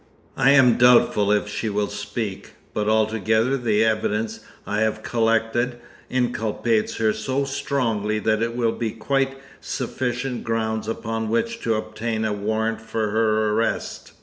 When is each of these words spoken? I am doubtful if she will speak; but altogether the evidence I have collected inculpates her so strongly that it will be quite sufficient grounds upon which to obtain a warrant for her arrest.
I 0.35 0.49
am 0.49 0.79
doubtful 0.79 1.31
if 1.31 1.47
she 1.47 1.69
will 1.69 1.85
speak; 1.89 2.53
but 2.73 2.89
altogether 2.89 3.55
the 3.55 3.85
evidence 3.85 4.39
I 4.65 4.79
have 4.79 5.03
collected 5.03 5.77
inculpates 6.09 6.95
her 6.95 7.13
so 7.13 7.43
strongly 7.43 8.17
that 8.17 8.41
it 8.41 8.55
will 8.55 8.71
be 8.71 8.93
quite 8.93 9.37
sufficient 9.59 10.43
grounds 10.43 10.87
upon 10.87 11.29
which 11.29 11.61
to 11.61 11.75
obtain 11.75 12.25
a 12.25 12.33
warrant 12.33 12.81
for 12.81 13.11
her 13.11 13.51
arrest. 13.51 14.13